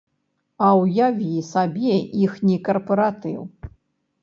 А 0.67 0.69
ўяві 0.83 1.35
сабе 1.51 1.93
іхні 2.23 2.59
карпаратыў? 2.71 3.39